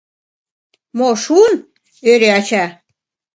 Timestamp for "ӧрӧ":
2.11-2.29